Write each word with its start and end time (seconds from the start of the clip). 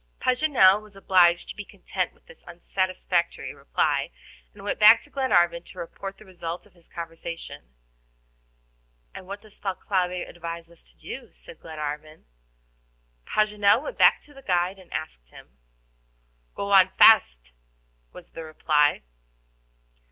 Paganel 0.19 0.81
was 0.81 0.95
obliged 0.95 1.47
to 1.47 1.55
be 1.55 1.63
content 1.63 2.11
with 2.11 2.25
this 2.25 2.41
unsatisfactory 2.47 3.53
reply, 3.53 4.09
and 4.51 4.63
went 4.63 4.79
back 4.79 5.03
to 5.03 5.11
Glenarvan 5.11 5.61
to 5.65 5.77
report 5.77 6.17
the 6.17 6.25
result 6.25 6.65
of 6.65 6.73
his 6.73 6.87
conversation. 6.87 7.75
"And 9.13 9.27
what 9.27 9.43
does 9.43 9.59
Thalcave 9.59 10.27
advise 10.27 10.71
us 10.71 10.89
to 10.89 10.97
do?" 10.97 11.31
said 11.33 11.59
Glenarvan. 11.61 12.25
Paganel 13.27 13.83
went 13.83 13.99
back 13.99 14.19
to 14.21 14.33
the 14.33 14.41
guide 14.41 14.79
and 14.79 14.91
asked 14.91 15.29
him. 15.29 15.59
"Go 16.55 16.71
on 16.73 16.89
fast," 16.97 17.51
was 18.11 18.29
the 18.29 18.43
reply. 18.43 19.03